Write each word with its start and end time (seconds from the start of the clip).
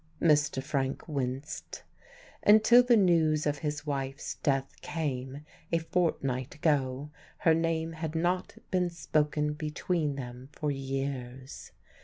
Mr. 0.19 0.63
Frank 0.63 1.07
winced. 1.07 1.83
Until 2.41 2.81
the 2.81 2.97
news 2.97 3.45
of 3.45 3.59
his 3.59 3.85
wife's 3.85 4.33
death 4.41 4.81
came, 4.81 5.45
a 5.71 5.77
fortnight 5.77 6.55
ago, 6.55 7.11
her 7.37 7.53
name 7.53 7.91
had 7.91 8.15
not 8.15 8.57
been 8.71 8.89
spoken 8.89 9.53
between 9.53 10.15
them 10.15 10.49
for 10.53 10.71
years. 10.71 11.71